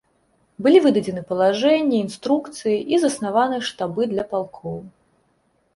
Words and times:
Былі 0.67 0.79
выдадзены 0.85 1.21
палажэнні, 1.33 1.99
інструкцыі 2.05 2.75
і 2.95 3.03
заснаваны 3.05 3.57
штабы 3.69 4.13
для 4.17 4.23
палкоў. 4.35 4.77